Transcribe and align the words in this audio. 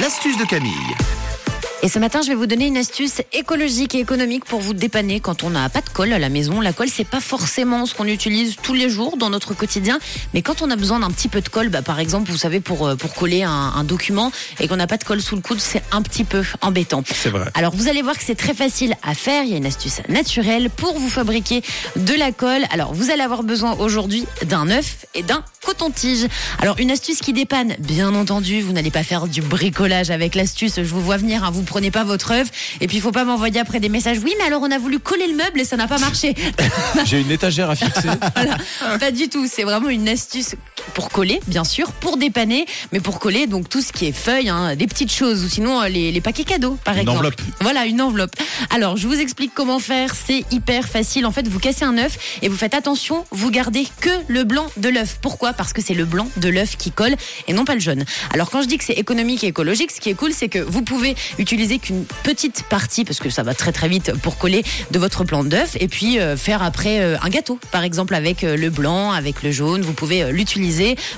L'astuce 0.00 0.38
de 0.38 0.46
Camille. 0.46 0.72
Et 1.82 1.88
ce 1.88 1.98
matin, 1.98 2.20
je 2.22 2.28
vais 2.28 2.34
vous 2.34 2.46
donner 2.46 2.66
une 2.66 2.78
astuce 2.78 3.20
écologique 3.34 3.94
et 3.94 4.00
économique 4.00 4.44
pour 4.46 4.60
vous 4.60 4.72
dépanner 4.72 5.20
quand 5.20 5.44
on 5.44 5.50
n'a 5.50 5.68
pas 5.68 5.82
de 5.82 5.88
colle 5.90 6.14
à 6.14 6.18
la 6.18 6.30
maison. 6.30 6.60
La 6.62 6.72
colle, 6.72 6.88
c'est 6.88 7.06
pas 7.06 7.20
forcément 7.20 7.84
ce 7.84 7.94
qu'on 7.94 8.06
utilise 8.06 8.56
tous 8.62 8.72
les 8.72 8.88
jours 8.88 9.18
dans 9.18 9.28
notre 9.28 9.52
quotidien, 9.52 9.98
mais 10.32 10.40
quand 10.40 10.62
on 10.62 10.70
a 10.70 10.76
besoin 10.76 11.00
d'un 11.00 11.10
petit 11.10 11.28
peu 11.28 11.42
de 11.42 11.48
colle, 11.48 11.68
bah, 11.68 11.82
par 11.82 11.98
exemple, 11.98 12.30
vous 12.30 12.38
savez, 12.38 12.60
pour, 12.60 12.86
euh, 12.86 12.96
pour 12.96 13.12
coller 13.14 13.42
un, 13.42 13.50
un 13.50 13.84
document 13.84 14.32
et 14.60 14.68
qu'on 14.68 14.76
n'a 14.76 14.86
pas 14.86 14.96
de 14.96 15.04
colle 15.04 15.20
sous 15.20 15.36
le 15.36 15.42
coude, 15.42 15.60
c'est 15.60 15.82
un 15.92 16.00
petit 16.00 16.24
peu 16.24 16.42
embêtant. 16.62 17.02
C'est 17.06 17.30
vrai. 17.30 17.50
Alors, 17.54 17.74
vous 17.74 17.88
allez 17.88 18.02
voir 18.02 18.16
que 18.16 18.24
c'est 18.24 18.34
très 18.34 18.54
facile 18.54 18.94
à 19.02 19.14
faire. 19.14 19.44
Il 19.44 19.50
y 19.50 19.54
a 19.54 19.58
une 19.58 19.66
astuce 19.66 20.00
naturelle 20.08 20.70
pour 20.70 20.98
vous 20.98 21.10
fabriquer 21.10 21.62
de 21.96 22.14
la 22.14 22.32
colle. 22.32 22.64
Alors, 22.70 22.94
vous 22.94 23.10
allez 23.10 23.22
avoir 23.22 23.42
besoin 23.42 23.74
aujourd'hui 23.78 24.26
d'un 24.44 24.70
œuf 24.70 25.06
et 25.14 25.22
d'un 25.22 25.44
coton-tige. 25.70 26.26
Alors, 26.58 26.78
une 26.78 26.90
astuce 26.90 27.20
qui 27.20 27.32
dépanne, 27.32 27.76
bien 27.78 28.14
entendu, 28.14 28.60
vous 28.60 28.72
n'allez 28.72 28.90
pas 28.90 29.04
faire 29.04 29.28
du 29.28 29.40
bricolage 29.40 30.10
avec 30.10 30.34
l'astuce. 30.34 30.76
Je 30.76 30.82
vous 30.82 31.00
vois 31.00 31.16
venir, 31.16 31.44
hein, 31.44 31.50
vous 31.52 31.62
prenez 31.62 31.92
pas 31.92 32.02
votre 32.02 32.32
œuf 32.32 32.48
et 32.80 32.88
puis 32.88 32.96
il 32.96 33.00
faut 33.00 33.12
pas 33.12 33.24
m'envoyer 33.24 33.60
après 33.60 33.78
des 33.78 33.88
messages. 33.88 34.18
Oui, 34.18 34.34
mais 34.38 34.44
alors 34.44 34.62
on 34.62 34.70
a 34.70 34.78
voulu 34.78 34.98
coller 34.98 35.28
le 35.28 35.36
meuble 35.36 35.60
et 35.60 35.64
ça 35.64 35.76
n'a 35.76 35.86
pas 35.86 35.98
marché. 35.98 36.34
J'ai 37.04 37.20
une 37.20 37.30
étagère 37.30 37.70
à 37.70 37.76
fixer. 37.76 38.08
Voilà. 38.34 38.98
Pas 38.98 39.10
du 39.10 39.28
tout. 39.28 39.46
C'est 39.50 39.64
vraiment 39.64 39.88
une 39.88 40.08
astuce 40.08 40.54
pour 40.94 41.10
coller, 41.10 41.40
bien 41.46 41.64
sûr, 41.64 41.92
pour 41.92 42.16
dépanner, 42.16 42.66
mais 42.92 43.00
pour 43.00 43.18
coller 43.18 43.46
donc 43.46 43.68
tout 43.68 43.80
ce 43.80 43.92
qui 43.92 44.06
est 44.06 44.12
feuilles, 44.12 44.48
hein, 44.48 44.76
des 44.76 44.86
petites 44.86 45.12
choses 45.12 45.44
ou 45.44 45.48
sinon 45.48 45.80
euh, 45.82 45.88
les, 45.88 46.12
les 46.12 46.20
paquets 46.20 46.44
cadeaux, 46.44 46.78
par 46.84 46.94
Une 46.94 47.00
exemple. 47.00 47.18
enveloppe. 47.18 47.40
Voilà, 47.60 47.86
une 47.86 48.00
enveloppe. 48.00 48.34
Alors, 48.70 48.96
je 48.96 49.06
vous 49.06 49.18
explique 49.18 49.52
comment 49.54 49.78
faire. 49.78 50.14
C'est 50.14 50.44
hyper 50.50 50.88
facile. 50.88 51.26
En 51.26 51.32
fait, 51.32 51.46
vous 51.48 51.58
cassez 51.58 51.84
un 51.84 51.98
œuf 51.98 52.38
et 52.42 52.48
vous 52.48 52.56
faites 52.56 52.74
attention, 52.74 53.24
vous 53.30 53.50
gardez 53.50 53.86
que 54.00 54.10
le 54.28 54.44
blanc 54.44 54.66
de 54.76 54.88
l'œuf. 54.88 55.18
Pourquoi? 55.20 55.52
Parce 55.52 55.72
que 55.72 55.82
c'est 55.82 55.94
le 55.94 56.04
blanc 56.04 56.28
de 56.36 56.48
l'œuf 56.48 56.76
qui 56.76 56.90
colle 56.90 57.14
et 57.48 57.52
non 57.52 57.64
pas 57.64 57.74
le 57.74 57.80
jaune. 57.80 58.04
Alors, 58.32 58.50
quand 58.50 58.62
je 58.62 58.68
dis 58.68 58.78
que 58.78 58.84
c'est 58.84 58.94
économique 58.94 59.44
et 59.44 59.48
écologique, 59.48 59.90
ce 59.90 60.00
qui 60.00 60.10
est 60.10 60.14
cool, 60.14 60.32
c'est 60.32 60.48
que 60.48 60.58
vous 60.58 60.82
pouvez 60.82 61.14
utiliser 61.38 61.78
qu'une 61.78 62.04
petite 62.22 62.64
partie, 62.64 63.04
parce 63.04 63.18
que 63.18 63.30
ça 63.30 63.42
va 63.42 63.54
très 63.54 63.72
très 63.72 63.88
vite 63.88 64.12
pour 64.22 64.38
coller 64.38 64.62
de 64.90 64.98
votre 64.98 65.24
blanc 65.24 65.44
d'œuf, 65.44 65.76
et 65.80 65.88
puis 65.88 66.18
euh, 66.18 66.36
faire 66.36 66.62
après 66.62 67.00
euh, 67.00 67.16
un 67.22 67.28
gâteau, 67.28 67.58
par 67.70 67.84
exemple 67.84 68.14
avec 68.14 68.42
le 68.42 68.70
blanc, 68.70 69.12
avec 69.12 69.42
le 69.42 69.50
jaune. 69.50 69.82
Vous 69.82 69.92
pouvez 69.92 70.22
euh, 70.22 70.30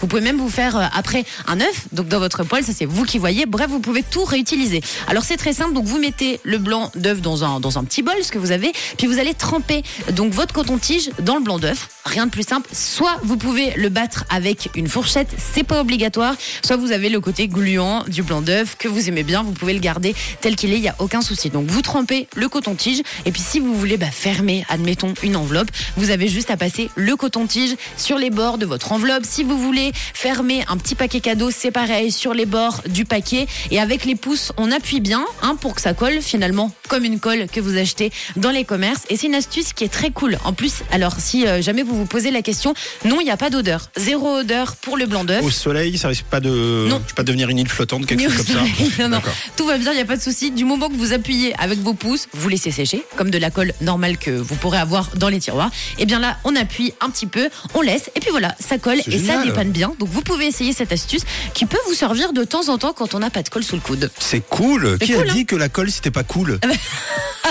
Vous 0.00 0.06
pouvez 0.06 0.22
même 0.22 0.38
vous 0.38 0.48
faire 0.48 0.76
euh, 0.76 0.84
après 0.94 1.24
un 1.46 1.60
œuf, 1.60 1.86
donc 1.92 2.08
dans 2.08 2.18
votre 2.18 2.44
poêle, 2.44 2.64
ça 2.64 2.72
c'est 2.76 2.84
vous 2.84 3.04
qui 3.04 3.18
voyez. 3.18 3.46
Bref, 3.46 3.68
vous 3.68 3.80
pouvez 3.80 4.02
tout 4.02 4.24
réutiliser. 4.24 4.80
Alors 5.08 5.24
c'est 5.24 5.36
très 5.36 5.52
simple. 5.52 5.72
Donc 5.72 5.84
vous 5.84 5.98
mettez 5.98 6.40
le 6.44 6.58
blanc 6.58 6.90
d'œuf 6.94 7.20
dans 7.20 7.44
un 7.44 7.60
dans 7.60 7.78
un 7.78 7.84
petit 7.84 8.02
bol, 8.02 8.14
ce 8.22 8.30
que 8.30 8.38
vous 8.38 8.52
avez, 8.52 8.72
puis 8.96 9.06
vous 9.06 9.18
allez 9.18 9.34
tremper 9.34 9.82
donc 10.12 10.32
votre 10.32 10.54
coton-tige 10.54 11.10
dans 11.20 11.36
le 11.36 11.42
blanc 11.42 11.58
d'œuf. 11.58 11.88
Rien 12.04 12.26
de 12.26 12.30
plus 12.30 12.46
simple. 12.46 12.68
Soit 12.72 13.18
vous 13.22 13.36
pouvez 13.36 13.72
le 13.76 13.88
battre 13.88 14.24
avec 14.30 14.70
une 14.74 14.88
fourchette, 14.88 15.28
c'est 15.52 15.64
pas 15.64 15.80
obligatoire. 15.80 16.34
Soit 16.64 16.76
vous 16.76 16.92
avez 16.92 17.08
le 17.08 17.20
côté 17.20 17.48
gluant 17.48 18.04
du 18.08 18.22
blanc 18.22 18.40
d'œuf 18.40 18.76
que 18.78 18.88
vous 18.88 19.08
aimez 19.08 19.22
bien, 19.22 19.42
vous 19.42 19.52
pouvez 19.52 19.74
le 19.74 19.80
garder 19.80 20.14
tel 20.40 20.56
qu'il 20.56 20.72
est, 20.72 20.76
il 20.76 20.82
y 20.82 20.88
a 20.88 20.96
aucun 20.98 21.20
souci. 21.20 21.50
Donc 21.50 21.66
vous 21.68 21.82
trempez 21.82 22.28
le 22.34 22.48
coton-tige 22.48 23.02
et 23.26 23.32
puis 23.32 23.42
si 23.42 23.60
vous 23.60 23.74
voulez 23.74 23.96
bah, 23.96 24.10
fermer, 24.10 24.64
admettons 24.68 25.14
une 25.22 25.36
enveloppe, 25.36 25.70
vous 25.96 26.10
avez 26.10 26.28
juste 26.28 26.50
à 26.50 26.56
passer 26.56 26.90
le 26.96 27.16
coton-tige 27.16 27.76
sur 27.96 28.18
les 28.18 28.30
bords 28.30 28.58
de 28.58 28.66
votre 28.66 28.92
enveloppe. 28.92 29.24
Vous 29.44 29.58
voulez 29.58 29.92
fermer 30.14 30.64
un 30.68 30.76
petit 30.76 30.94
paquet 30.94 31.20
cadeau, 31.20 31.50
c'est 31.50 31.70
pareil 31.70 32.10
sur 32.10 32.34
les 32.34 32.46
bords 32.46 32.82
du 32.88 33.04
paquet 33.04 33.46
et 33.70 33.78
avec 33.80 34.04
les 34.04 34.14
pouces, 34.14 34.52
on 34.56 34.70
appuie 34.72 35.00
bien 35.00 35.24
hein, 35.42 35.56
pour 35.60 35.74
que 35.74 35.80
ça 35.80 35.94
colle 35.94 36.20
finalement 36.20 36.72
comme 36.88 37.04
une 37.04 37.20
colle 37.20 37.46
que 37.52 37.60
vous 37.60 37.76
achetez 37.76 38.10
dans 38.36 38.50
les 38.50 38.64
commerces 38.64 39.02
et 39.08 39.16
c'est 39.16 39.26
une 39.26 39.34
astuce 39.34 39.72
qui 39.72 39.84
est 39.84 39.88
très 39.88 40.10
cool. 40.10 40.38
En 40.44 40.52
plus, 40.52 40.82
alors 40.90 41.14
si 41.18 41.46
euh, 41.46 41.62
jamais 41.62 41.82
vous 41.82 41.96
vous 41.96 42.06
posez 42.06 42.30
la 42.30 42.42
question, 42.42 42.74
non, 43.04 43.20
il 43.20 43.24
n'y 43.24 43.30
a 43.30 43.36
pas 43.36 43.50
d'odeur. 43.50 43.90
Zéro 43.96 44.38
odeur 44.38 44.76
pour 44.76 44.96
le 44.96 45.06
blanc 45.06 45.24
d'œuf. 45.24 45.44
Au 45.44 45.50
soleil, 45.50 45.96
ça 45.98 46.08
risque 46.08 46.24
pas 46.24 46.40
de, 46.40 46.86
Non. 46.88 47.02
pas 47.14 47.22
devenir 47.22 47.48
une 47.48 47.58
île 47.58 47.68
flottante, 47.68 48.06
quelque 48.06 48.22
chose 48.28 48.36
comme 48.36 48.46
ça. 48.46 49.02
Non, 49.02 49.08
non. 49.08 49.20
Tout 49.56 49.66
va 49.66 49.78
bien, 49.78 49.92
il 49.92 49.96
n'y 49.96 50.02
a 50.02 50.06
pas 50.06 50.16
de 50.16 50.22
souci. 50.22 50.50
Du 50.50 50.64
moment 50.64 50.88
que 50.88 50.94
vous 50.94 51.12
appuyez 51.12 51.54
avec 51.58 51.78
vos 51.80 51.94
pouces, 51.94 52.28
vous 52.32 52.48
laissez 52.48 52.70
sécher, 52.70 53.02
comme 53.16 53.30
de 53.30 53.38
la 53.38 53.50
colle 53.50 53.72
normale 53.80 54.18
que 54.18 54.30
vous 54.30 54.54
pourrez 54.56 54.78
avoir 54.78 55.10
dans 55.16 55.28
les 55.28 55.38
tiroirs. 55.40 55.70
Et 55.98 56.06
bien 56.06 56.18
là, 56.18 56.38
on 56.44 56.56
appuie 56.56 56.92
un 57.00 57.10
petit 57.10 57.26
peu, 57.26 57.48
on 57.74 57.80
laisse, 57.80 58.10
et 58.14 58.20
puis 58.20 58.30
voilà, 58.30 58.54
ça 58.58 58.78
colle 58.78 59.00
et 59.06 59.18
ça 59.18 59.29
génial. 59.32 59.46
dépanne 59.48 59.70
bien. 59.70 59.92
Donc 59.98 60.08
vous 60.10 60.22
pouvez 60.22 60.46
essayer 60.46 60.72
cette 60.72 60.92
astuce 60.92 61.22
qui 61.54 61.66
peut 61.66 61.78
vous 61.88 61.94
servir 61.94 62.32
de 62.32 62.44
temps 62.44 62.68
en 62.68 62.78
temps 62.78 62.92
quand 62.92 63.14
on 63.14 63.18
n'a 63.20 63.30
pas 63.30 63.42
de 63.42 63.48
colle 63.48 63.64
sous 63.64 63.76
le 63.76 63.80
coude. 63.82 64.10
C'est 64.18 64.40
cool. 64.48 64.98
Qui 64.98 65.12
cool, 65.12 65.28
a 65.28 65.30
hein 65.30 65.34
dit 65.34 65.46
que 65.46 65.56
la 65.56 65.68
colle 65.68 65.90
c'était 65.90 66.10
pas 66.10 66.24
cool 66.24 66.58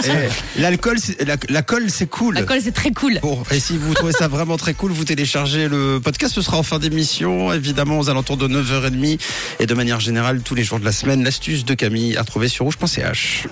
Eh, 0.06 0.08
L'alcool, 0.62 0.98
c'est- 1.00 1.22
la, 1.26 1.36
la 1.50 1.62
colle 1.62 1.90
c'est 1.90 2.08
cool. 2.08 2.36
La 2.36 2.44
colle, 2.44 2.62
c'est 2.64 2.72
très 2.72 2.92
cool. 2.92 3.20
Bon, 3.22 3.44
et 3.52 3.60
si 3.60 3.78
vous 3.78 3.94
trouvez 3.94 4.14
ça 4.14 4.28
vraiment 4.30 4.56
très 4.56 4.74
cool, 4.74 4.92
vous 4.92 5.04
téléchargez 5.04 5.68
le 5.68 6.00
podcast. 6.02 6.34
Ce 6.36 6.42
sera 6.42 6.58
en 6.58 6.64
fin 6.64 6.80
d'émission, 6.80 7.52
évidemment, 7.52 8.00
aux 8.00 8.10
alentours 8.10 8.38
de 8.38 8.48
9h30. 8.48 9.20
Et 9.60 9.66
de 9.66 9.74
manière 9.74 10.00
générale, 10.00 10.42
tous 10.42 10.56
les 10.56 10.64
jours 10.64 10.80
de 10.80 10.86
la 10.86 10.92
semaine, 10.94 11.24
l'astuce 11.24 11.66
de 11.66 11.74
Camille 11.74 12.16
à 12.18 12.22
retrouver 12.22 12.48
sur 12.48 12.66
rouge.ch. 12.66 13.48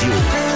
Radio. 0.00 0.47